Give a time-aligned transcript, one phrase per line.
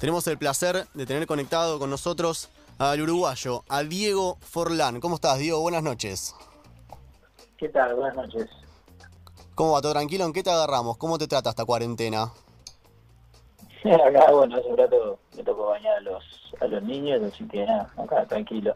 [0.00, 4.98] tenemos el placer de tener conectado con nosotros al uruguayo, a Diego Forlán.
[4.98, 5.60] ¿Cómo estás, Diego?
[5.60, 6.34] Buenas noches.
[7.58, 7.94] ¿Qué tal?
[7.94, 8.48] Buenas noches.
[9.54, 9.82] ¿Cómo va?
[9.82, 10.24] ¿Todo tranquilo?
[10.24, 10.96] ¿En qué te agarramos?
[10.96, 12.32] ¿Cómo te trata esta cuarentena?
[13.84, 16.24] Acá, bueno, hace un rato me tocó bañar a los,
[16.62, 18.74] a los niños, así que nada, acá tranquilo.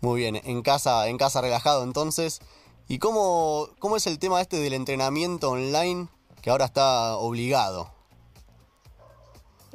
[0.00, 2.40] Muy bien, en casa, en casa relajado entonces.
[2.86, 6.06] ¿Y cómo, cómo es el tema este del entrenamiento online
[6.40, 7.93] que ahora está obligado?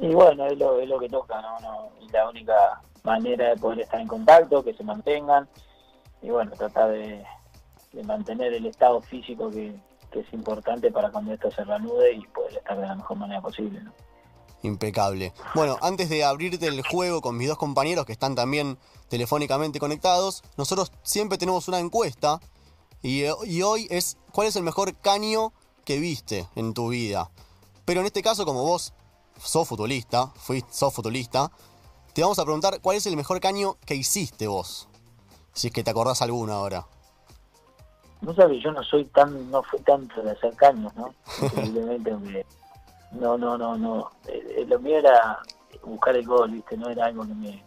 [0.00, 1.60] Y bueno, es lo, es lo que toca, ¿no?
[1.60, 5.48] no la única manera de poder estar en contacto, que se mantengan
[6.22, 7.24] y bueno, tratar de,
[8.04, 9.74] mantener el estado físico que,
[10.12, 13.80] es importante para cuando esto se reanude y poder estar de la mejor manera posible.
[13.80, 13.92] ¿no?
[14.62, 15.32] Impecable.
[15.54, 18.76] Bueno, antes de abrirte el juego con mis dos compañeros que están también
[19.08, 22.40] telefónicamente conectados, nosotros siempre tenemos una encuesta
[23.02, 23.24] y
[23.62, 25.52] hoy es ¿cuál es el mejor caño
[25.84, 27.30] que viste en tu vida?
[27.84, 28.92] Pero en este caso, como vos
[29.40, 31.50] sos futbolista, fuiste, sos futbolista,
[32.14, 34.88] te vamos a preguntar cuál es el mejor caño que hiciste vos.
[35.52, 36.86] Si es que te acordás alguno ahora.
[38.20, 41.14] No sabes, yo no soy tan, no fui tanto de hacer caños, ¿no?
[43.12, 44.10] no, no, no, no.
[44.26, 45.40] Eh, lo mío era
[45.82, 46.76] buscar el gol, ¿viste?
[46.76, 47.64] No era algo que me,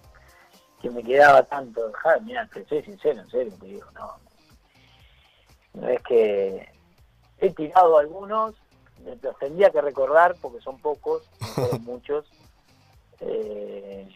[0.81, 1.91] que me quedaba tanto.
[2.03, 4.13] Ja, mira, te soy sincero, en serio, te digo, no.
[5.73, 6.71] No es que
[7.39, 8.55] he tirado algunos,
[9.21, 11.23] los tendría que recordar porque son pocos,
[11.55, 12.25] son muchos.
[13.19, 14.07] Eh,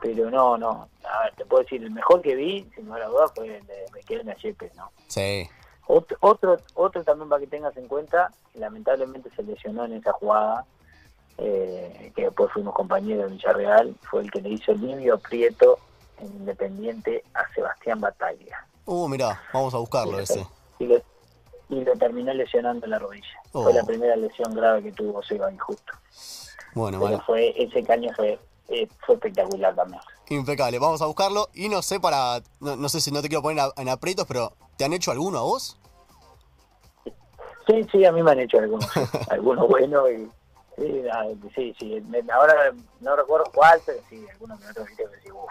[0.00, 0.88] pero no, no.
[1.04, 3.66] A ver, te puedo decir, el mejor que vi, sin lugar a dudas, fue el
[3.66, 4.90] de Riquelme a Yepes, ¿no?
[5.08, 5.48] Sí.
[5.86, 10.66] Otro, otro, otro también para que tengas en cuenta, lamentablemente se lesionó en esa jugada,
[11.38, 15.78] eh, que después fuimos compañeros en Villarreal, fue el que le hizo el Livio Prieto
[16.18, 18.66] en Independiente a Sebastián Bataglia.
[18.84, 20.46] Uh, mirá, vamos a buscarlo y ese.
[20.78, 20.86] Y
[21.68, 23.26] y lo terminó lesionando en la rodilla.
[23.52, 23.64] Oh.
[23.64, 25.92] Fue la primera lesión grave que tuvo Seba injusto.
[26.74, 27.24] Bueno, Pero bueno.
[27.26, 30.00] fue, ese caño fue, eh, fue espectacular también.
[30.28, 31.48] Impecable, vamos a buscarlo.
[31.54, 32.40] Y no sé para.
[32.60, 35.10] No, no sé si no te quiero poner a- en aprietos, pero ¿te han hecho
[35.10, 35.78] alguno a vos?
[37.66, 38.88] Sí, sí, a mí me han hecho algunos,
[39.30, 40.30] algunos buenos y
[40.76, 41.74] sí, ah, sí,
[42.32, 45.50] ahora no recuerdo cuál, pero sí, algunos que otros que decís, uff,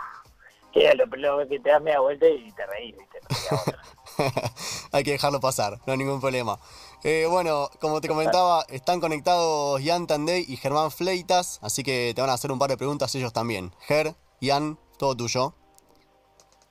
[0.71, 1.05] que lo,
[1.37, 3.19] lo que te das media vuelta y te reís, viste.
[4.91, 6.57] Hay que dejarlo pasar, no hay ningún problema.
[7.03, 12.21] Eh, bueno, como te comentaba, están conectados Ian Tandey y Germán Fleitas, así que te
[12.21, 13.71] van a hacer un par de preguntas ellos también.
[13.81, 15.53] Ger, Ian, todo tuyo.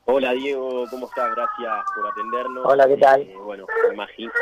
[0.06, 1.30] Hola Diego, ¿cómo estás?
[1.30, 2.66] Gracias por atendernos.
[2.66, 3.22] Hola, ¿qué tal?
[3.22, 4.32] Eh, bueno, me imagino,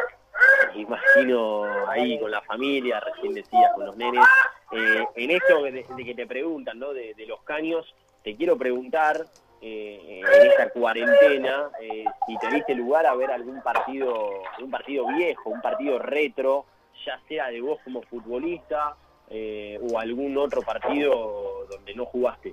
[0.75, 4.25] me imagino ahí con la familia, recién decías, con los nenes.
[4.73, 6.93] Eh, en esto de, de que te preguntan, ¿no?
[6.93, 9.27] De, de los caños, te quiero preguntar,
[9.63, 15.07] eh, en esta cuarentena, eh, si te diste lugar a ver algún partido, un partido
[15.07, 16.67] viejo, un partido retro,
[17.07, 18.97] ya sea de vos como futbolista
[19.31, 22.53] eh, o algún otro partido donde no jugaste.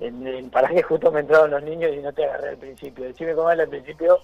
[0.00, 3.04] En- en- para que justo me entraron los niños y no te agarré al principio.
[3.04, 4.20] Decime cómo era al principio.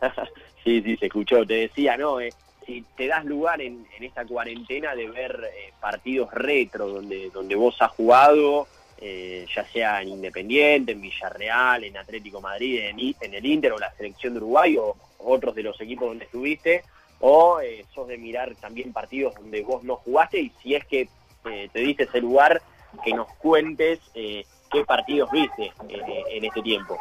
[0.64, 1.44] sí, sí, se escuchó.
[1.46, 2.20] Te decía, ¿no?
[2.20, 2.30] Eh,
[2.64, 7.56] si te das lugar en, en esta cuarentena de ver eh, partidos retro donde, donde
[7.56, 8.68] vos has jugado,
[9.00, 13.92] eh, ya sea en Independiente, en Villarreal, en Atlético Madrid, en, el Inter o la
[13.92, 16.84] selección de Uruguay o otros de los equipos donde estuviste,
[17.20, 21.08] o eh, sos de mirar también partidos donde vos no jugaste y si es que
[21.44, 22.60] eh, te diste ese lugar,
[23.04, 26.98] que nos cuentes eh, qué partidos viste eh, en este tiempo.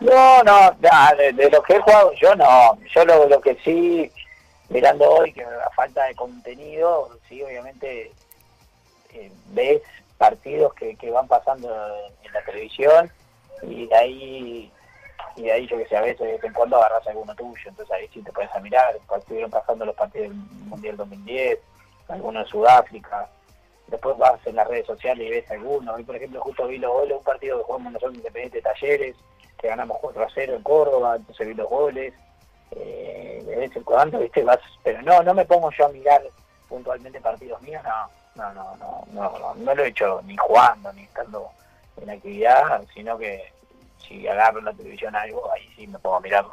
[0.00, 0.76] No, no,
[1.16, 2.78] de, de lo que he jugado yo no.
[2.94, 4.10] Yo lo, lo que sí,
[4.68, 8.10] mirando hoy, que a falta de contenido, sí, obviamente
[9.52, 9.80] ves
[10.18, 11.68] partidos que, que van pasando
[12.22, 13.10] en, la televisión
[13.62, 14.72] y de ahí,
[15.36, 17.68] y de ahí yo que sé, a veces de vez en cuando agarras alguno tuyo,
[17.68, 21.58] entonces ahí sí te puedes a mirar, estuvieron pasando los partidos del Mundial 2010,
[22.08, 23.28] algunos de Sudáfrica,
[23.88, 26.92] después vas en las redes sociales y ves algunos, hoy por ejemplo justo vi los
[26.92, 29.16] goles, un partido que jugamos nosotros Independiente Talleres,
[29.58, 32.12] que ganamos 4 a 0 en Córdoba, entonces vi los goles,
[32.72, 34.42] eh, de vez en cuando, ¿viste?
[34.42, 36.22] Vas, pero no, no me pongo yo a mirar
[36.68, 40.92] puntualmente partidos míos, no, no, no, no, no, no, no lo he hecho ni jugando,
[40.92, 41.50] ni estando
[42.00, 43.52] en actividad, sino que
[43.98, 46.52] si agarro en la televisión algo, ahí sí me a mirarlo.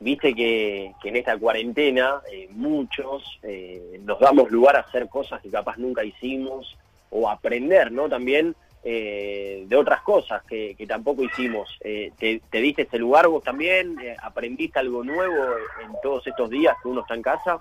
[0.00, 5.40] Viste que, que en esta cuarentena eh, muchos eh, nos damos lugar a hacer cosas
[5.40, 6.76] que capaz nunca hicimos
[7.10, 8.08] o aprender, ¿no?
[8.08, 11.78] También eh, de otras cosas que, tampoco hicimos.
[11.80, 13.96] Eh, te, te diste ese lugar vos también?
[14.20, 17.60] ¿Aprendiste algo nuevo en todos estos días que uno está en casa?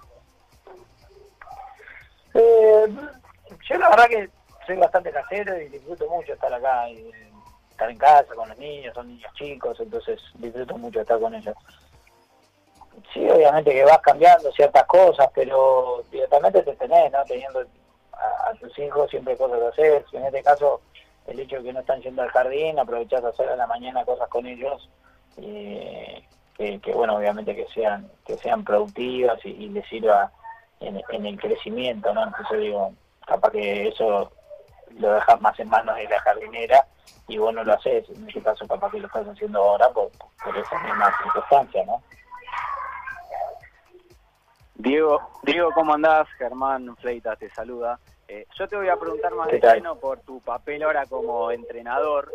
[2.34, 2.96] Eh,
[3.70, 4.30] yo la verdad que
[4.66, 7.12] soy bastante casero y disfruto mucho estar acá, y,
[7.70, 11.56] estar en casa con los niños, son niños chicos, entonces disfruto mucho estar con ellos.
[13.14, 17.24] sí, obviamente que vas cambiando ciertas cosas, pero directamente te tenés, ¿no?
[17.26, 17.66] Teniendo
[18.14, 20.06] a, tus hijos siempre cosas que hacer.
[20.14, 20.82] en este caso,
[21.28, 24.06] el hecho de que no están yendo al jardín, aprovechás a hacer a la mañana
[24.06, 24.90] cosas con ellos,
[25.38, 26.24] eh,
[26.56, 30.32] que, bueno, obviamente que sean que sean productivas y, les sirva
[30.84, 32.24] en, en, el crecimiento, ¿no?
[32.24, 32.94] Entonces digo,
[33.26, 34.32] capaz que eso
[34.98, 36.86] lo dejas más en manos de la jardinera
[37.28, 40.12] y vos no lo haces, en este caso capaz que lo estás haciendo ahora por,
[40.44, 42.02] por esa misma circunstancia, ¿no?
[44.76, 46.28] Diego, Diego, ¿cómo andás?
[46.38, 48.00] Germán Fleitas te saluda.
[48.34, 52.32] Eh, yo te voy a preguntar más de lleno por tu papel ahora como entrenador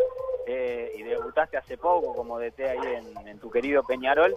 [0.46, 4.32] eh, y debutaste hace poco como DT ahí en, tu querido Peñarol.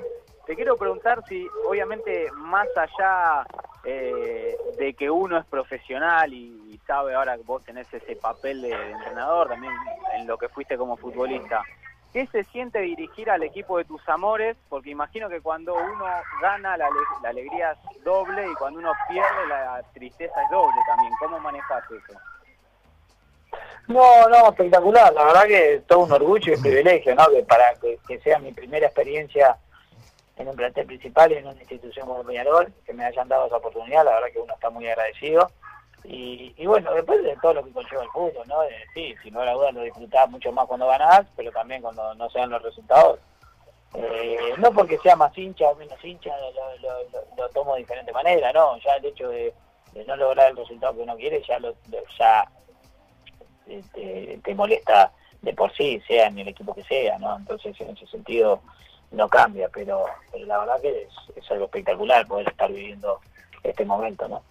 [0.48, 3.46] Te quiero preguntar si, obviamente, más allá
[3.84, 8.72] eh, de que uno es profesional y, sabe ahora que vos tenés ese papel de
[8.72, 9.72] entrenador, también
[10.14, 11.64] en lo que fuiste como futbolista,
[12.14, 14.58] ¿Qué se siente dirigir al equipo de tus amores?
[14.68, 16.06] Porque imagino que cuando uno
[16.42, 16.90] gana la,
[17.24, 21.14] alegría es doble y cuando uno pierde la tristeza es doble también.
[21.20, 22.20] ¿Cómo manejas eso?
[23.88, 25.14] No, no, espectacular.
[25.14, 27.30] La verdad que todo un orgullo y un privilegio, ¿no?
[27.30, 29.58] Que para que, sea mi primera experiencia
[30.36, 33.58] en un plantel principal y en una institución como Peñarol, que me hayan dado esa
[33.58, 35.50] oportunidad, la verdad que uno está muy agradecido.
[36.04, 38.58] Y, bueno, después de todo lo que conlleva el fútbol, ¿no?
[38.94, 42.30] sí, sin lugar a dudas lo disfrutás mucho más cuando ganás, pero también cuando no
[42.30, 43.20] se dan los resultados.
[43.94, 46.34] Eh, no porque sea más hincha o menos hincha,
[47.38, 48.78] lo, tomo de diferente manera, ¿no?
[48.80, 49.54] Ya el hecho de,
[50.08, 51.76] no lograr el resultado que uno quiere ya lo
[52.18, 52.50] ya
[53.68, 55.12] eh, te, molesta
[55.42, 57.36] de por sí, sea en el equipo que sea, ¿no?
[57.36, 58.62] Entonces en ese sentido
[59.12, 63.20] no cambia, pero, pero la verdad que es, es algo espectacular poder estar viviendo
[63.62, 64.42] este momento, ¿no?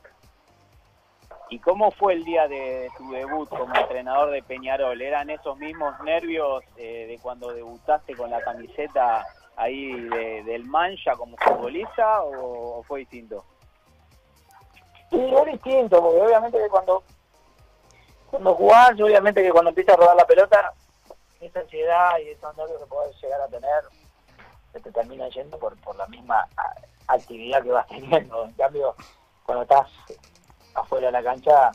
[1.50, 5.02] ¿Y cómo fue el día de tu debut como entrenador de Peñarol?
[5.02, 9.26] ¿Eran esos mismos nervios eh, de cuando debutaste con la camiseta
[9.56, 9.92] ahí
[10.44, 13.44] del Mancha como futbolista o, fue distinto?
[15.10, 17.02] Sí, es distinto, porque obviamente que cuando,
[18.30, 20.72] cuando jugás, obviamente que cuando empiezas a rodar la pelota,
[21.40, 23.82] esa ansiedad y esos nervios que puedes llegar a tener,
[24.72, 26.46] se te termina yendo por, por la misma
[27.08, 28.44] actividad que vas teniendo.
[28.44, 28.94] En cambio,
[29.44, 29.88] cuando estás
[30.74, 31.70] afuera de la cancha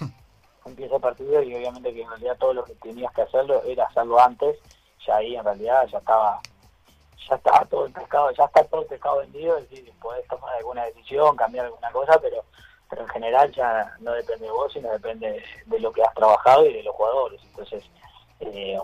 [0.66, 3.84] empieza el partido y obviamente que en realidad todo lo que tenías que hacerlo era
[3.86, 4.58] hacerlo antes,
[5.06, 6.40] ya ahí en realidad ya estaba
[7.28, 10.54] ya estaba todo el pescado, ya está todo el pescado vendido, es decir, podés tomar
[10.56, 12.44] alguna decisión, cambiar alguna cosa, pero
[12.92, 16.66] pero en general ya no depende de vos, sino depende de lo que has trabajado
[16.66, 17.40] y de los jugadores.
[17.44, 17.82] Entonces,
[18.40, 18.78] eh,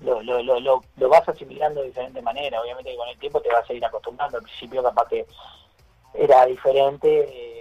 [0.00, 2.60] lo, lo, lo, lo, vas asimilando de diferente manera.
[2.60, 4.38] Obviamente que con el tiempo te vas a ir acostumbrando.
[4.38, 5.24] Al principio capaz que
[6.14, 7.28] era diferente.
[7.28, 7.53] Eh,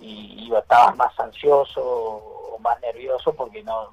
[0.00, 3.90] y, estabas más ansioso o más nervioso porque no,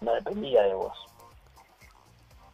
[0.00, 0.96] no, dependía de vos.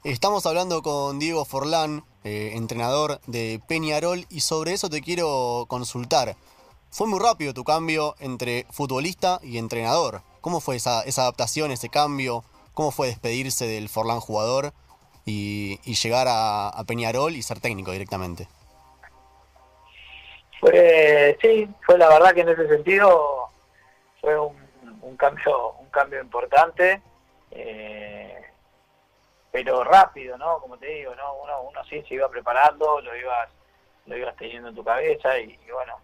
[0.05, 6.37] Estamos hablando con Diego Forlán, eh, entrenador de Peñarol, y sobre eso te quiero consultar.
[6.91, 10.23] Fue muy rápido tu cambio entre futbolista y entrenador.
[10.41, 12.43] ¿Cómo fue esa, esa adaptación, ese cambio?
[12.73, 14.73] ¿Cómo fue despedirse del Forlán jugador
[15.27, 18.49] y, llegar a Peñarol y ser técnico directamente?
[20.61, 23.49] Fue, sí, fue la verdad que en ese sentido
[24.21, 27.01] fue un, cambio un cambio importante,
[27.51, 28.43] eh,
[29.51, 30.59] pero rápido, ¿no?
[30.61, 31.35] Como te digo, ¿no?
[31.37, 33.49] Uno, uno sí se iba preparando, lo ibas,
[34.05, 35.97] lo ibas teniendo en tu cabeza y, bueno,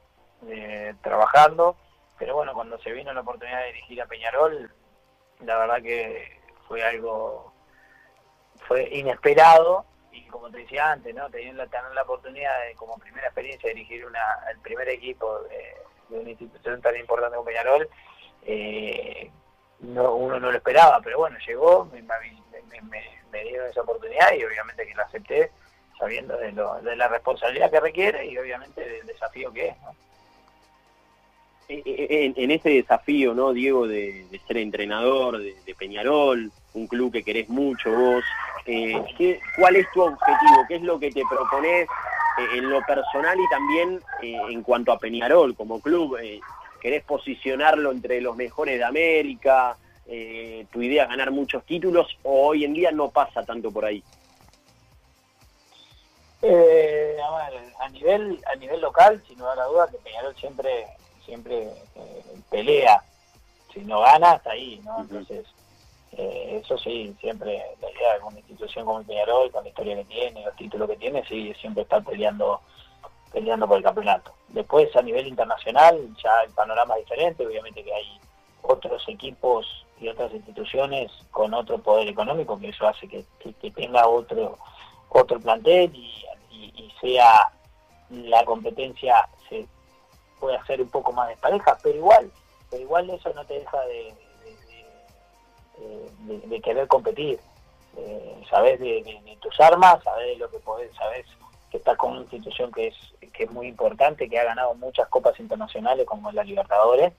[0.48, 1.76] eh, trabajando,
[2.18, 4.72] pero bueno, cuando se vino la oportunidad de dirigir a Peñarol,
[5.40, 7.52] la verdad que fue algo,
[8.66, 9.84] fue inesperado
[10.16, 11.28] y como te decía antes, ¿no?
[11.30, 14.20] Teniendo tener la oportunidad de, como primera experiencia, dirigir una,
[14.50, 15.74] el primer equipo de,
[16.16, 17.88] una institución tan importante como Peñarol,
[18.42, 19.30] eh,
[19.80, 24.86] no, uno no lo esperaba, pero bueno, llegó, me, me, dieron esa oportunidad y obviamente
[24.86, 25.50] que la acepté
[25.98, 29.76] sabiendo de, lo, de la responsabilidad que requiere y obviamente del desafío que es.
[29.82, 29.94] ¿no?
[31.68, 37.90] En, ese desafío, ¿no, Diego, de, ser entrenador de, Peñarol, un club que querés mucho
[37.90, 38.24] vos,
[38.66, 40.64] eh, ¿qué, ¿cuál es tu objetivo?
[40.68, 41.88] ¿Qué es lo que te propones
[42.38, 46.18] eh, en lo personal y también eh, en cuanto a Peñarol como club?
[46.80, 49.76] ¿Querés posicionarlo entre los mejores de América?
[50.06, 54.02] ¿Tu idea es ganar muchos títulos o hoy en día no pasa tanto por ahí?
[56.42, 60.86] a ver, a nivel, a nivel local, sin lugar a dudas, que Peñarol siempre
[61.26, 61.64] siempre
[61.96, 63.02] eh, pelea.
[63.74, 65.00] Si no gana, está ahí, ¿no?
[65.00, 65.44] Entonces,
[66.12, 69.96] eh, eso sí, siempre la idea de una institución como el Peñarol, con la historia
[69.96, 72.60] que tiene, los títulos que tiene, sí, siempre está peleando
[73.32, 74.32] peleando por el campeonato.
[74.48, 78.18] Después, a nivel internacional, ya el panorama es diferente, obviamente que hay
[78.62, 83.24] otros equipos y otras instituciones con otro poder económico, que eso hace que,
[83.72, 84.58] tenga otro
[85.08, 87.52] otro plantel y, y, sea
[88.10, 89.66] la competencia se
[90.40, 92.30] puede hacer un poco más despareja, pero igual,
[92.70, 94.14] pero igual eso no te deja de,
[95.78, 97.38] de, querer competir.
[97.96, 101.26] Eh, sabes de, tus armas, sabes lo que podés, sabes
[101.70, 102.94] que estás con una institución que es,
[103.32, 107.12] que es muy importante, que ha ganado muchas copas internacionales como la Libertadores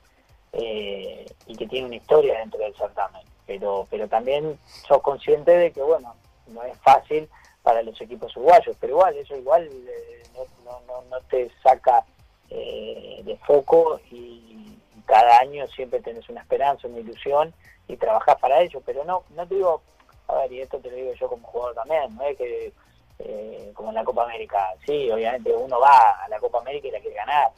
[0.53, 3.21] eh, y que tiene una historia dentro del certamen.
[3.45, 6.15] Pero, pero también sos consciente de que, bueno,
[6.47, 7.29] no es fácil
[7.63, 10.23] para los equipos uruguayos, pero igual, eso igual eh,
[10.65, 12.05] no, no, no, te saca
[12.49, 17.53] eh, de foco y cada año siempre tenés una esperanza, una ilusión
[17.87, 19.81] y trabajás para ello, pero no, no te digo,
[20.27, 22.73] a ver, y esto te lo digo yo como jugador también, no es que
[23.19, 26.91] eh, como en la Copa América, sí, obviamente uno va a la Copa América y
[26.91, 27.51] la quiere ganar,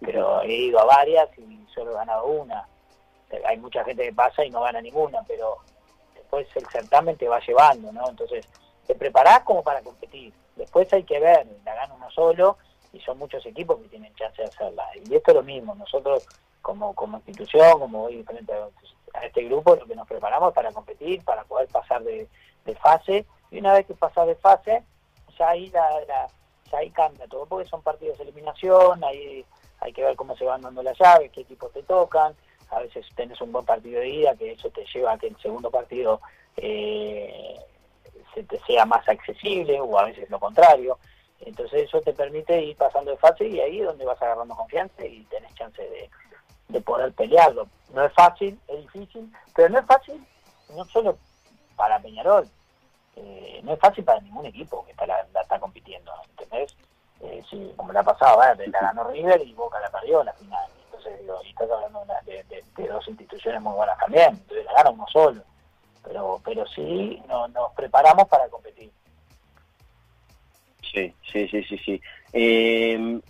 [0.00, 2.66] pero he ido a varias y solo he ganado una,
[3.44, 5.58] hay mucha gente que pasa y no gana ninguna, pero
[6.14, 8.08] después el certamen te va llevando, ¿no?
[8.08, 8.46] Entonces,
[8.86, 10.32] te preparás como para competir.
[10.56, 12.58] Después hay que ver, la gana uno solo
[12.92, 14.88] y son muchos equipos que tienen chance de hacerla.
[14.94, 16.26] Y esto es lo mismo, nosotros
[16.62, 18.68] como, como institución, como hoy frente a,
[19.22, 22.28] este grupo, lo que nos preparamos para competir, para poder pasar de,
[22.80, 24.82] fase, y una vez que pasas de fase,
[25.38, 26.26] ya ahí, la,
[26.70, 29.44] ya ahí cambia todo, porque son partidos de eliminación, ahí
[29.80, 32.34] hay que ver cómo se van dando las llaves, qué equipos te tocan,
[32.70, 35.36] a veces tenés un buen partido de ida, que eso te lleva a que el
[35.38, 36.20] segundo partido
[36.56, 37.56] eh,
[38.34, 40.98] se te sea más accesible, o a veces lo contrario.
[41.40, 45.04] Entonces eso te permite ir pasando de fase y ahí es donde vas agarrando confianza
[45.04, 46.10] y tenés chance de,
[46.84, 47.68] poder pelearlo.
[47.92, 50.26] No es fácil, es difícil, pero no es fácil
[50.74, 51.16] no solo
[51.76, 52.48] para Peñarol,
[53.16, 56.74] eh, no es fácil para ningún equipo que está, la, está compitiendo, ¿entendés?
[57.20, 60.68] Eh, sí, como le ha pasado, la ganó River y Boca la perdió la final
[61.44, 65.42] y estás hablando de, dos instituciones muy buenas también, entonces la gana uno solo.
[66.02, 68.90] Pero, pero sí no, nos preparamos para competir.
[70.92, 73.22] Sí, sí, sí, sí, sí.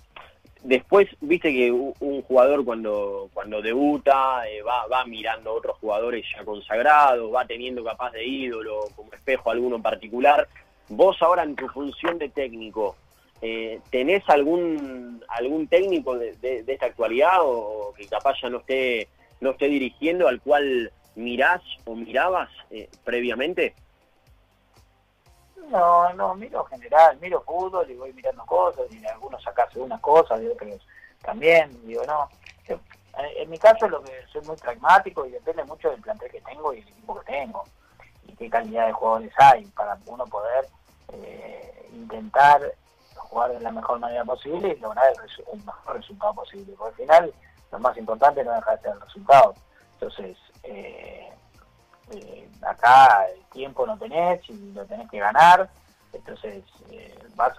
[0.64, 6.24] Después, viste que un jugador cuando, cuando debuta eh, va, va mirando a otros jugadores
[6.34, 10.48] ya consagrados, va teniendo capaz de ídolo como espejo alguno en particular.
[10.88, 12.96] Vos ahora en tu función de técnico,
[13.42, 19.08] eh, ¿Tenés algún algún técnico de, esta actualidad o, que capaz ya no esté
[19.42, 23.74] no esté dirigiendo al cual mirás o mirabas eh, previamente?
[25.70, 30.40] No, no, miro general, miro fútbol y voy mirando cosas y algunos sacarse unas cosas
[30.42, 30.86] y otros
[31.22, 32.28] también, digo, no.
[33.16, 36.72] en mi caso lo que soy muy pragmático y depende mucho del plantel que tengo
[36.74, 37.64] y el equipo que tengo
[38.26, 40.66] y qué calidad de jugadores hay para uno poder
[41.12, 42.60] eh, intentar
[43.16, 46.74] jugar de la mejor manera posible y lograr el, mejor resultado posible.
[46.78, 47.34] Porque al final
[47.72, 49.54] lo más importante no deja de ser el resultado.
[49.94, 51.32] Entonces, eh,
[52.12, 55.68] eh, acá el tiempo no tenés y lo tenés que ganar.
[56.12, 57.56] Entonces, eh, vas,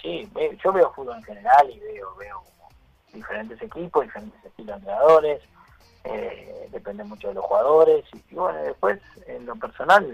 [0.00, 0.30] sí,
[0.62, 2.42] yo veo fútbol en general y veo, veo
[3.12, 5.42] diferentes equipos, diferentes estilos de entrenadores.
[6.70, 10.04] depende mucho de los jugadores y, bueno después en lo personal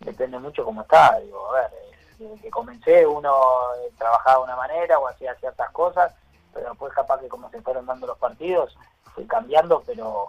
[0.00, 1.70] depende mucho cómo está digo a ver
[2.18, 3.32] desde que comencé uno
[3.96, 6.14] trabajaba de una manera o hacía ciertas cosas,
[6.52, 8.76] pero después capaz que como se fueron dando los partidos,
[9.14, 10.28] fui cambiando, pero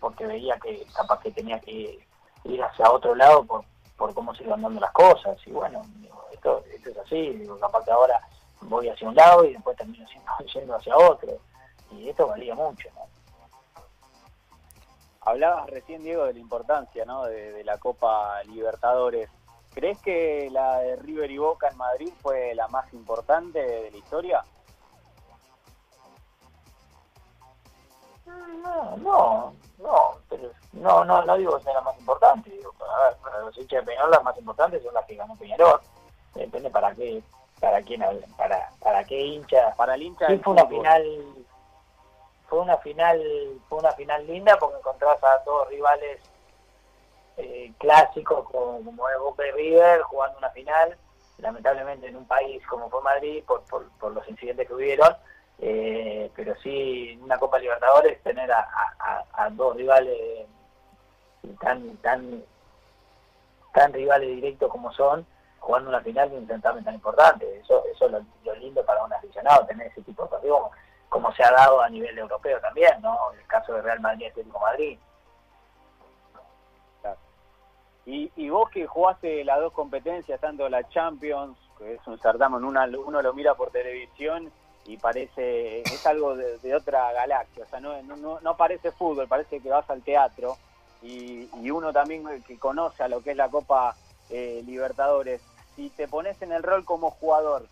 [0.00, 1.98] porque veía que capaz que tenía que
[2.44, 3.64] ir hacia otro lado por,
[3.96, 5.36] por cómo se iban dando las cosas.
[5.46, 5.82] Y bueno,
[6.32, 8.20] esto, esto es así, digo, capaz que ahora
[8.62, 10.06] voy hacia un lado y después termino
[10.54, 11.38] yendo hacia otro.
[11.90, 12.88] Y esto valía mucho.
[15.20, 17.24] Hablabas recién, Diego, de la importancia ¿no?
[17.24, 19.30] de la Copa Libertadores.
[19.74, 23.96] ¿Crees que la de River y Boca en Madrid fue la más importante de la
[23.96, 24.44] historia?
[28.62, 33.14] No, no, no, pero no, no, no digo que sea la más importante, digo, para,
[33.16, 35.80] para los hinchas de Peñarol las más importantes son las que ganó Peñarol,
[36.34, 37.22] depende para qué,
[37.60, 38.02] para quién,
[38.36, 41.24] para, para qué hincha, para el hincha sí, fue una final,
[42.48, 43.22] fue una final,
[43.68, 46.20] fue una final linda porque encontrás a dos rivales
[47.38, 50.96] eh, clásicos como, como es Boca y River jugando una final,
[51.38, 55.16] lamentablemente en un país como fue Madrid por, por, los incidentes que hubieron,
[55.64, 60.48] eh, pero sí una Copa Libertadores tener a, dos rivales
[61.60, 62.42] tan tan
[63.72, 65.24] tan rivales directos como son
[65.60, 67.60] jugando una final de un certamen tan importante.
[67.60, 68.12] Eso eso es
[68.44, 70.62] lo, lindo para un aficionado tener ese tipo de partidos
[71.08, 74.28] como, se ha dado a nivel europeo también no el caso de Real Madrid y
[74.30, 74.98] Atlético Madrid.
[78.04, 82.82] Y, vos que jugaste las dos competencias, tanto la Champions, que es un certamen, uno,
[83.06, 84.50] uno lo mira por televisión
[84.84, 89.60] y parece, es algo de, otra galaxia, o sea, no, no, no, parece fútbol, parece
[89.60, 90.56] que vas al teatro,
[91.02, 93.96] y, uno también que conoce a lo que es la Copa
[94.30, 95.40] eh, Libertadores,
[95.76, 97.66] si te pones en el rol como jugador,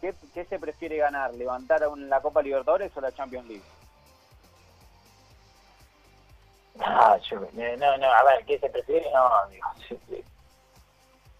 [0.00, 0.14] ¿qué,
[0.44, 1.34] se prefiere ganar?
[1.34, 3.64] ¿Levantar la Copa Libertadores o la Champions League?
[6.76, 9.10] No, no, no, a ver, ¿qué se prefiere?
[9.12, 9.68] No, digo,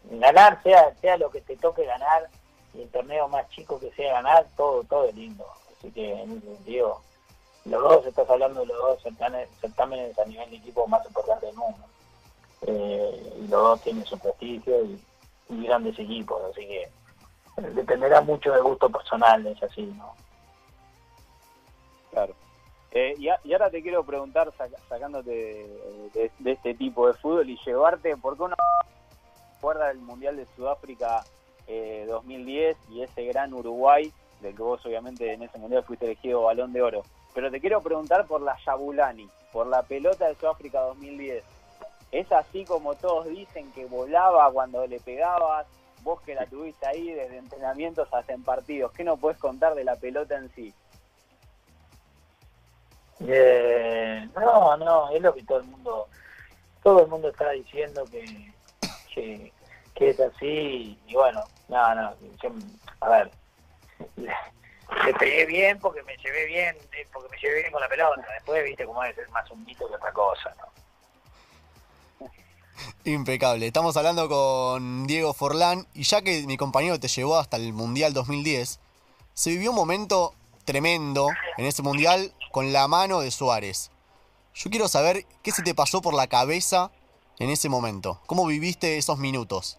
[0.05, 2.29] ganar, sea, sea lo que te toque ganar,
[2.75, 5.45] y el torneo más chico que sea ganar, todo, todo es lindo.
[5.77, 7.01] Así que en ese sentido,
[7.65, 11.57] los dos, estás hablando de los dos certámenes, a nivel de equipo más importante del
[11.57, 11.79] mundo.
[12.67, 15.01] Eh, y los dos tienen su prestigio y,
[15.49, 16.91] grandes equipos, así que eh,
[17.75, 20.15] dependerá mucho del gusto personal, es así, ¿no?
[22.13, 22.35] Claro.
[22.93, 24.53] Eh, y, ahora te quiero preguntar,
[24.89, 25.31] sacándote
[26.15, 28.57] de, este tipo de fútbol y llevarte, ¿por qué uno
[29.55, 31.25] recuerda del Mundial de Sudáfrica
[32.09, 36.73] 2010 y ese gran Uruguay, del que vos obviamente en ese Mundial fuiste elegido balón
[36.73, 37.03] de oro?
[37.35, 41.45] Pero te quiero preguntar por la Yabulani, por la pelota de Sudáfrica 2010.
[42.13, 45.67] ¿Es así como todos dicen que volaba cuando le pegabas?
[46.03, 49.85] Vos que la tuviste ahí desde entrenamientos hasta en partidos, ¿qué nos puedes contar de
[49.85, 50.75] la pelota en sí?
[53.21, 56.09] Eh, no, no, es lo que todo el mundo,
[56.83, 58.53] todo el mundo está diciendo que,
[59.15, 59.53] que,
[60.09, 62.15] es así y bueno, no, no,
[63.01, 63.31] a ver,
[64.17, 68.27] le pegué bien porque me llevé bien, eh, porque me llevé bien con la pelota.
[68.35, 70.67] Después viste cómo es, es más un mito que otra cosa, ¿no?
[73.05, 73.67] Impecable.
[73.67, 78.13] Estamos hablando con Diego Forlán y ya que mi compañero te llevó hasta el Mundial
[78.13, 78.81] 2010,
[79.33, 80.35] se vivió un momento
[80.65, 83.91] tremendo en ese Mundial con la mano de Suárez.
[84.55, 86.91] Yo quiero saber qué se te pasó por la cabeza
[87.39, 88.21] en ese momento.
[88.27, 89.79] ¿Cómo viviste esos minutos?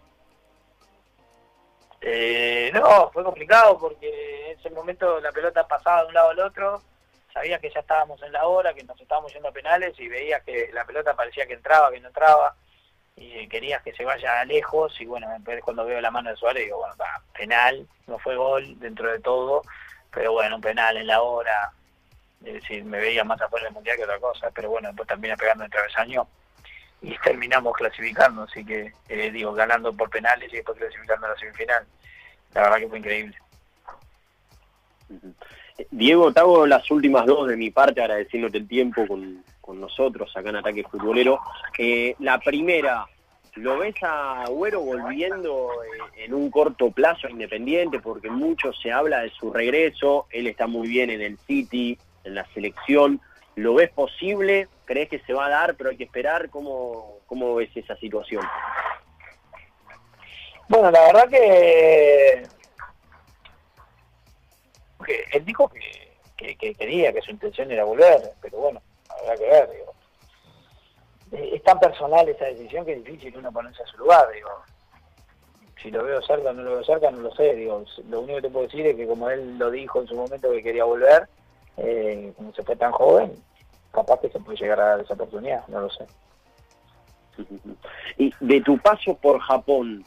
[2.02, 6.40] Eh, no, fue complicado porque en ese momento la pelota pasaba de un lado al
[6.40, 6.82] otro,
[7.32, 10.44] sabía que ya estábamos en la hora, que nos estábamos yendo a penales y veías
[10.44, 12.56] que la pelota parecía que entraba, que no entraba
[13.16, 15.00] y querías que se vaya lejos.
[15.00, 15.28] Y bueno,
[15.64, 16.96] cuando veo la mano de Suárez digo, bueno,
[17.34, 19.62] penal, no fue gol dentro de todo,
[20.12, 21.72] pero bueno, un penal en la hora,
[22.44, 25.38] es decir, me veía más afuera del Mundial que otra cosa, pero bueno, después también
[25.38, 26.28] pegando el travesaño
[27.02, 31.38] y terminamos clasificando, así que eh, digo, ganando por penales y después clasificando a la
[31.38, 31.86] semifinal.
[32.54, 33.36] La verdad que fue increíble.
[35.90, 40.50] Diego, te hago las últimas dos de mi parte agradeciéndote el tiempo con, nosotros acá
[40.50, 41.40] en Ataque Futbolero.
[41.78, 43.06] Eh, la primera,
[43.56, 48.00] ¿lo ves a Agüero volviendo eh, en un corto plazo Independiente?
[48.00, 52.36] Porque mucho se habla de su regreso, él está muy bien en el City, en
[52.36, 53.22] la selección.
[53.56, 54.68] ¿Lo ves posible?
[54.86, 56.50] ¿Crees que se va a dar, pero hay que esperar?
[56.50, 58.44] ¿Cómo, cómo ves esa situación?
[60.72, 62.44] Bueno, la verdad que,
[65.34, 69.94] él dijo que, quería, que su intención era volver, pero bueno, habrá que ver, digo.
[71.34, 74.50] Eh, es tan personal esa decisión que es difícil uno ponerse a su lugar, digo.
[75.82, 77.84] Si lo veo cerca o no lo veo cerca, no lo sé, digo.
[78.10, 80.52] Lo único que te puedo decir es que como él lo dijo en su momento
[80.52, 81.28] que quería volver,
[81.78, 83.34] eh, como se fue tan joven,
[83.92, 86.06] capaz que se puede llegar a esa oportunidad, no lo sé.
[88.18, 90.04] Y de tu paso por Japón,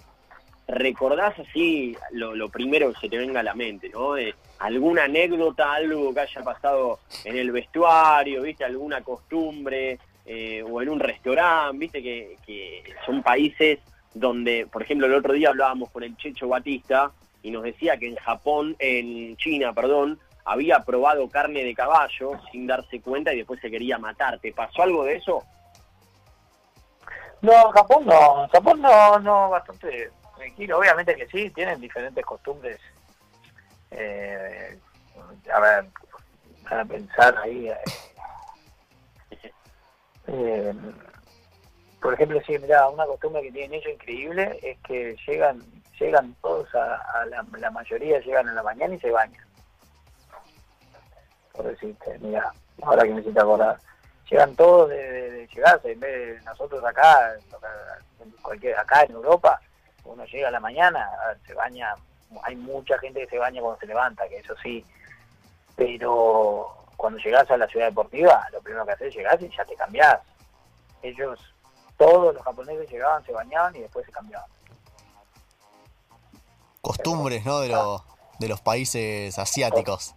[0.66, 4.14] recordás así lo, primero que se te venga a la mente, ¿no?
[4.58, 8.64] alguna anécdota, algo que haya pasado en el vestuario, ¿viste?
[8.64, 12.02] Alguna costumbre eh, o en un restaurante, ¿viste?
[12.02, 13.80] Que, son países
[14.14, 17.10] donde, por ejemplo, el otro día hablábamos con el Checho Batista
[17.42, 22.66] y nos decía que en Japón, en China, perdón, había probado carne de caballo sin
[22.66, 24.38] darse cuenta y después se quería matar.
[24.38, 25.42] ¿Te pasó algo de eso?
[27.42, 30.10] No, en Japón no, en Japón no, no, bastante
[30.76, 32.78] obviamente que sí, tienen diferentes costumbres.
[33.90, 34.78] Eh,
[35.52, 35.86] a ver,
[36.68, 37.68] para pensar ahí.
[37.68, 37.78] Eh,
[40.28, 40.74] eh,
[42.00, 45.62] por ejemplo, sí, mira, una costumbre que tienen ellos increíble es que llegan
[45.98, 49.43] llegan todos a, la, mayoría llegan en la mañana y se bañan.
[51.54, 53.78] Por decirte, mira, ahora que me acordar.
[54.30, 57.34] Llegan todos de, llegarse, en vez de nosotros acá,
[58.78, 59.60] acá en Europa,
[60.04, 61.08] uno llega a la mañana,
[61.46, 61.94] se baña,
[62.42, 64.84] hay mucha gente que se baña cuando se levanta, que eso sí,
[65.76, 69.64] pero cuando llegas a la ciudad deportiva, lo primero que haces es llegar y ya
[69.64, 70.20] te cambiás.
[71.02, 71.38] Ellos,
[71.98, 74.48] todos los japoneses llegaban, se bañaban y después se cambiaban.
[76.80, 77.60] Costumbres, ¿no?
[77.60, 78.02] De, los,
[78.38, 80.14] de los países asiáticos.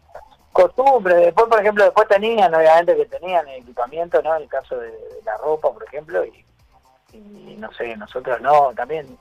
[0.58, 4.36] Costumbres, después, por ejemplo, después tenían, obviamente, que tenían equipamiento, ¿no?
[4.36, 4.92] En el caso de,
[5.24, 9.20] la ropa, por ejemplo, y, no sé, nosotros no, también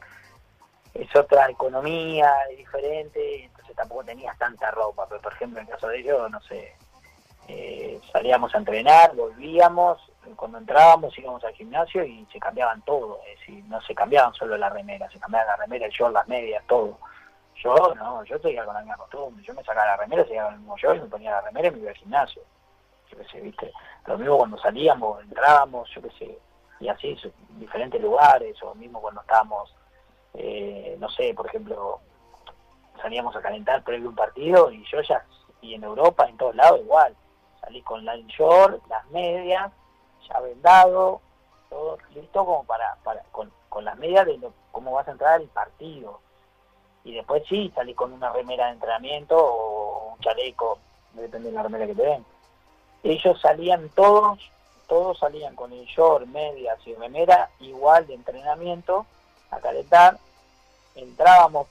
[0.95, 5.89] es otra economía, diferente, entonces tampoco tenías tanta ropa, pero por ejemplo en el caso
[5.89, 6.75] de ellos, no sé,
[7.49, 13.39] eh, salíamos a entrenar, volvíamos, cuando entrábamos íbamos al gimnasio y se cambiaban todo, es
[13.41, 16.65] decir, no se cambiaban solo la remera, se cambiaba la remera, el short, las medias,
[16.67, 16.99] todo.
[17.63, 20.55] Yo no, yo estoy con la misma costumbre, yo me sacaba la remera, seguía con
[20.55, 22.43] el mismo short y me ponía la remera y me iba al gimnasio.
[23.11, 23.73] Yo qué sé, viste,
[24.07, 26.39] lo mismo cuando salíamos, entrábamos, yo qué sé,
[26.81, 29.75] y así, en diferentes lugares, o mismo cuando estábamos,
[30.35, 32.01] eh, no sé, por ejemplo,
[33.01, 35.25] salíamos a calentar previo un partido y yo ya,
[35.61, 37.17] y en Europa, en todos lados igual,
[37.61, 39.73] salí con la short, las medias,
[40.29, 41.21] ya vendado,
[41.71, 43.51] todo listo como para, para con,
[43.85, 44.41] las medias de
[44.73, 46.21] cómo vas a entrar al partido.
[47.07, 50.81] Y después sí, salí con una remera de entrenamiento o un chaleco,
[51.13, 52.25] depende de la remera que te den.
[53.05, 54.41] Ellos salían todos,
[54.89, 59.07] todos salían con el short, medias y remera igual de entrenamiento
[59.53, 60.19] a calentar.
[60.97, 61.69] Entrábamos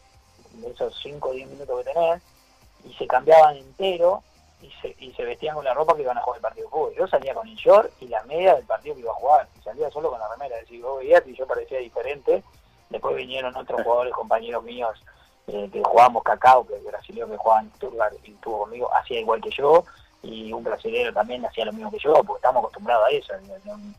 [0.66, 2.22] esos 5 o 10 minutos que tenés
[2.86, 4.24] y se cambiaban entero
[4.62, 6.72] y se, y se vestían con la ropa que iban a jugar el partido de
[6.72, 6.94] fútbol.
[6.96, 9.62] Yo salía con el short y la media del partido que iba a jugar, y
[9.64, 10.56] salía solo con la remera.
[10.56, 12.42] Es decir, vos veías y yo parecía diferente.
[12.90, 14.98] Después vinieron otros jugadores, compañeros míos,
[15.48, 19.20] eh, que jugábamos cacao, que el brasileño que jugaba en Turgar y estuvo conmigo, hacía
[19.20, 19.84] igual que yo,
[20.24, 23.34] y un brasileño también hacía lo mismo que yo, porque estamos acostumbrados a eso.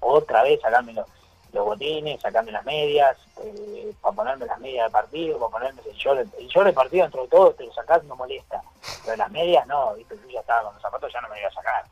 [0.01, 1.07] Otra vez sacármelo
[1.53, 5.97] los botines, sacarme las medias, eh, para ponerme las medias de partido, para ponerme el
[5.97, 8.61] short, el short de partido dentro de todo te lo sacás no molesta,
[9.05, 11.49] pero las medias no, viste, yo ya estaba con los zapatos ya no me iba
[11.49, 11.85] a sacar,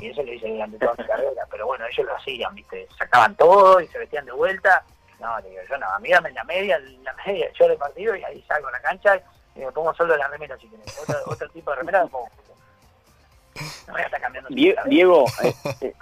[0.00, 3.36] y eso lo hice durante toda mi carrera, pero bueno, ellos lo hacían, viste, sacaban
[3.36, 4.82] todo y se vestían de vuelta,
[5.20, 8.24] no, digo, yo no, a mí dame la media, la media, short de partido y
[8.24, 9.20] ahí salgo a la cancha
[9.54, 12.28] y me pongo solo la remera si querés, otro, otro tipo de remera me pongo.
[13.86, 14.50] No voy a estar cambiando.
[14.50, 15.54] Diego, eh,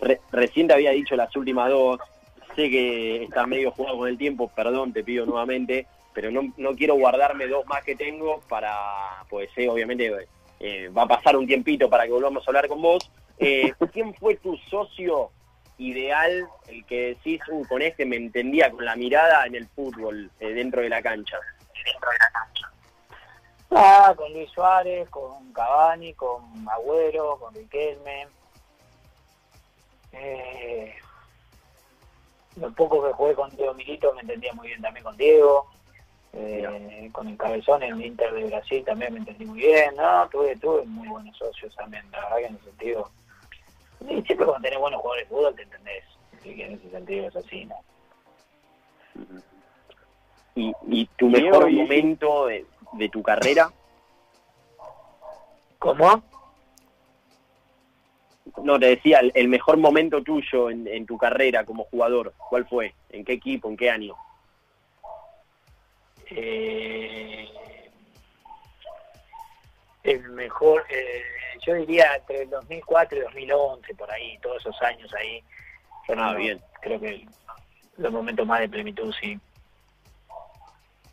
[0.00, 2.00] eh, recién te había dicho las últimas dos.
[2.54, 6.76] Sé que está medio jugado con el tiempo, perdón, te pido nuevamente, pero no, no
[6.76, 10.28] quiero guardarme dos más que tengo para, pues sé, obviamente
[10.60, 13.10] eh, va a pasar un tiempito para que volvamos a hablar con vos.
[13.36, 15.32] ¿Quién fue tu socio
[15.78, 20.30] ideal, el que decís, uh, con este me entendía con la mirada en el fútbol,
[20.38, 21.38] dentro de la cancha?
[21.84, 22.70] Dentro de la cancha.
[23.70, 28.28] Ah, con Luis Suárez, con Cavani, con Agüero, con Riquelme.
[30.12, 30.94] Eh,
[32.56, 35.66] lo poco que jugué con Diego Milito me entendía muy bien también con Diego.
[36.32, 39.96] Eh, con el Cabezón en el Inter de Brasil también me entendí muy bien.
[39.96, 43.10] No, tuve, tuve muy buenos socios también, la verdad que en ese sentido.
[44.08, 46.04] Y siempre cuando tenés buenos jugadores de fútbol te entendés.
[46.38, 47.76] Así que en ese sentido es así, ¿no?
[50.56, 53.70] Y, y tu mejor momento de, de tu carrera?
[55.78, 56.22] ¿Cómo?
[58.62, 62.94] No, te decía, el, mejor momento tuyo en, tu carrera como jugador, ¿cuál fue?
[63.10, 63.68] ¿En qué equipo?
[63.68, 64.14] ¿En qué año?
[66.30, 67.48] Eh,
[70.04, 71.22] el mejor, eh,
[71.66, 75.42] yo diría entre el 2004 y 2011, por ahí, todos esos años ahí.
[76.16, 76.60] ah, bien.
[76.80, 77.26] Creo que
[77.96, 79.38] los momentos más de plenitud, sí.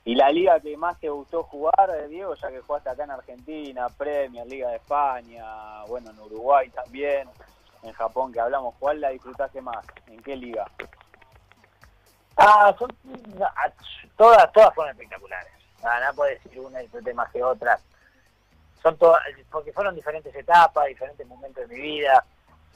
[0.04, 3.12] ¿Y la liga que más te gustó jugar, eh, Diego, ya que jugaste acá en
[3.12, 7.30] Argentina, Premier, Liga de España, bueno, en Uruguay también,
[7.84, 9.86] en Japón que hablamos, ¿cuál la disfrutaste más?
[10.08, 10.66] ¿En qué liga?
[12.36, 12.90] Ah, son,
[14.18, 15.52] todas, todas fueron espectaculares.
[15.84, 17.80] Nada, no puedo decir una disfrute más que otra.
[18.82, 22.26] Son todas, porque fueron diferentes etapas, diferentes momentos de mi vida.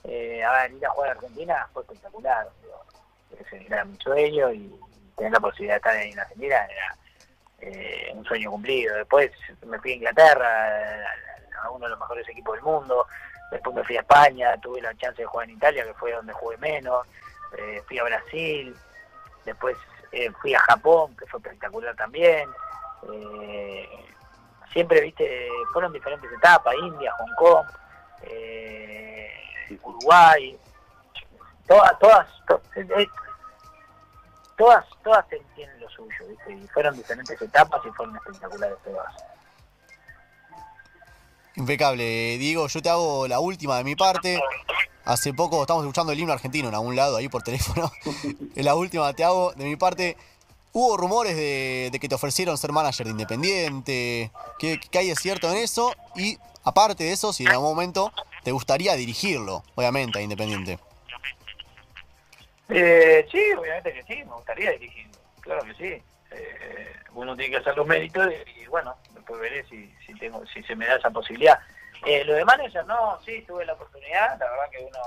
[0.03, 2.47] Eh, a ver, ir a jugar a Argentina fue espectacular.
[3.51, 4.71] era mi sueño y
[5.15, 6.97] tener la posibilidad de estar en Argentina era
[7.61, 8.95] eh, un sueño cumplido.
[8.95, 9.31] Después
[9.65, 11.05] me fui a Inglaterra,
[11.63, 13.07] a uno de los mejores equipos del mundo.
[13.51, 16.33] Después me fui a España, tuve la chance de jugar en Italia, que fue donde
[16.33, 17.07] jugué menos.
[17.57, 18.75] Eh, fui a Brasil,
[19.45, 19.77] después
[20.11, 22.49] eh, fui a Japón, que fue espectacular también.
[24.75, 27.65] Siempre, viste, fueron diferentes etapas, India, Hong Kong,
[29.81, 30.57] Uruguay,
[31.65, 32.27] todas, todas,
[34.57, 39.15] todas, todas tienen lo suyo, y fueron diferentes etapas y fueron espectaculares todas.
[41.55, 42.37] Impecable.
[42.37, 44.41] Diego, yo te hago la última de mi parte.
[45.05, 47.89] Hace poco estamos escuchando el himno argentino en algún lado, ahí por teléfono.
[48.55, 50.17] la última te hago de mi parte.
[50.77, 54.29] Hubo rumores de, que te ofrecieron ser manager de Independiente.
[54.59, 55.95] ¿Qué, hay de cierto en eso?
[56.17, 58.11] Y aparte de eso, si en algún momento
[58.43, 60.77] te gustaría dirigirlo, obviamente, a Independiente.
[62.67, 65.07] Eh, sí, obviamente que sí, me gustaría dirigir,
[65.39, 66.03] claro que sí.
[66.31, 68.27] Eh, uno tiene que hacer los méritos
[68.61, 71.57] y, bueno, después veré si, si, tengo, si se me da esa posibilidad.
[72.05, 74.99] Eh, lo de manager, no, sí, tuve la oportunidad, la verdad que uno,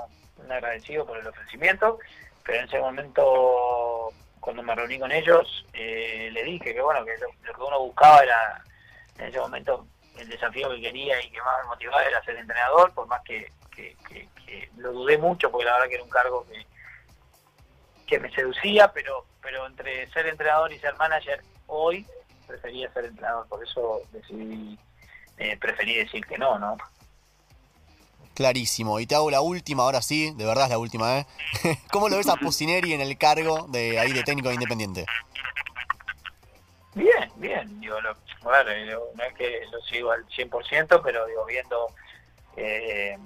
[0.43, 1.99] un agradecido por el ofrecimiento,
[2.43, 7.17] pero en ese momento, cuando me reuní con ellos, eh, le dije que bueno, que
[7.17, 8.63] lo, que uno buscaba era,
[9.17, 12.93] en ese momento, el desafío que quería y que más me motivaba era ser entrenador,
[12.93, 13.51] por más que,
[14.77, 16.65] lo dudé mucho, porque la verdad que era un cargo que,
[18.07, 22.05] que me seducía, pero, pero entre ser entrenador y ser manager hoy
[22.47, 24.77] prefería ser entrenador, por eso decidí,
[25.37, 26.77] eh, preferí decir que no, ¿no?
[28.39, 29.01] Clarísimo.
[29.01, 31.25] Y te hago la última, ahora sí, de verdad es la última, ¿eh?
[31.91, 35.05] ¿Cómo lo ves a Pusineri en el cargo de ahí de técnico independiente?
[36.95, 37.81] Bien, bien.
[37.81, 41.87] Digo, lo, no es que lo sigo al 100%, pero digo, viendo
[42.55, 43.17] eh,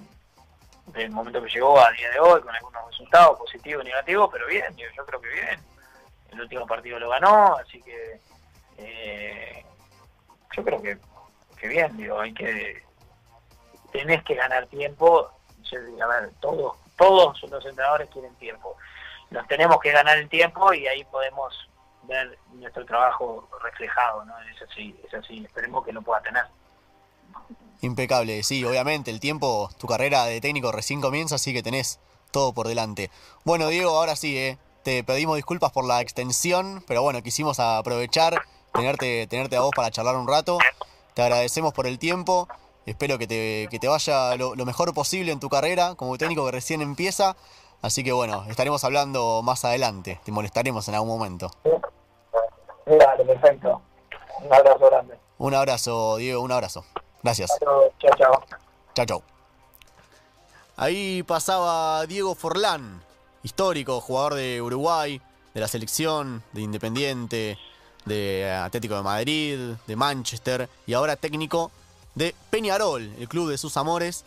[0.94, 4.48] el momento que llegó a día de hoy, con algunos resultados positivos y negativos, pero
[4.48, 5.60] bien, yo creo que bien.
[6.32, 8.20] El último partido lo ganó, así que
[8.78, 9.64] eh,
[10.56, 10.98] yo creo que,
[11.56, 12.82] que bien, digo, hay que
[13.94, 15.30] tenés que ganar tiempo.
[16.02, 18.76] A ver, todos, todos los entrenadores quieren tiempo.
[19.30, 21.68] Nos tenemos que ganar el tiempo y ahí podemos
[22.02, 24.34] ver nuestro trabajo reflejado, ¿no?
[24.40, 26.44] Es así, es así, esperemos que lo pueda tener.
[27.80, 32.52] Impecable, sí, obviamente, el tiempo, tu carrera de técnico recién comienza, así que tenés todo
[32.52, 33.10] por delante.
[33.44, 34.58] Bueno, Diego, ahora sí, ¿eh?
[34.82, 39.90] te pedimos disculpas por la extensión, pero bueno, quisimos aprovechar, tenerte, tenerte a vos para
[39.90, 40.58] charlar un rato.
[41.14, 42.48] Te agradecemos por el tiempo,
[42.86, 46.44] espero que te, que te vaya lo, lo mejor posible en tu carrera como técnico
[46.46, 47.36] que recién empieza.
[47.82, 51.50] Así que bueno, estaremos hablando más adelante, te molestaremos en algún momento.
[52.86, 53.82] Dale, perfecto.
[54.42, 55.18] Un abrazo grande.
[55.38, 56.84] Un abrazo, Diego, un abrazo.
[57.22, 57.50] Gracias.
[57.60, 58.44] Chao, chao.
[58.94, 59.22] Chao, chao.
[60.76, 63.02] Ahí pasaba Diego Forlán,
[63.42, 65.20] histórico, jugador de Uruguay,
[65.52, 67.58] de la selección, de Independiente,
[68.04, 71.70] de Atlético de Madrid, de Manchester y ahora técnico
[72.14, 74.24] de Peñarol, el club de sus amores.